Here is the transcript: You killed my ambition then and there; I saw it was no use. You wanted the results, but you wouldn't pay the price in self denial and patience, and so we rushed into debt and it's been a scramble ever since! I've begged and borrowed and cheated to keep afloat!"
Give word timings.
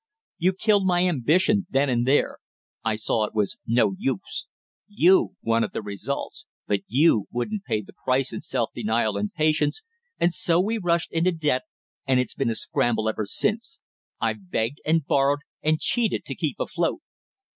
You 0.39 0.53
killed 0.53 0.87
my 0.87 1.05
ambition 1.05 1.67
then 1.69 1.87
and 1.87 2.07
there; 2.07 2.39
I 2.83 2.95
saw 2.95 3.23
it 3.25 3.35
was 3.35 3.59
no 3.67 3.93
use. 3.99 4.47
You 4.87 5.35
wanted 5.43 5.73
the 5.73 5.83
results, 5.83 6.47
but 6.65 6.79
you 6.87 7.27
wouldn't 7.31 7.65
pay 7.65 7.83
the 7.83 7.93
price 8.03 8.33
in 8.33 8.41
self 8.41 8.71
denial 8.73 9.15
and 9.15 9.31
patience, 9.31 9.83
and 10.19 10.33
so 10.33 10.59
we 10.59 10.79
rushed 10.79 11.11
into 11.11 11.31
debt 11.31 11.65
and 12.07 12.19
it's 12.19 12.33
been 12.33 12.49
a 12.49 12.55
scramble 12.55 13.07
ever 13.07 13.25
since! 13.25 13.79
I've 14.19 14.49
begged 14.49 14.81
and 14.87 15.05
borrowed 15.05 15.41
and 15.61 15.79
cheated 15.79 16.25
to 16.25 16.33
keep 16.35 16.59
afloat!" 16.59 17.01